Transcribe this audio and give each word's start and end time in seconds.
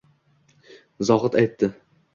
Zohid 1.11 1.39
aytdi: 1.45 1.73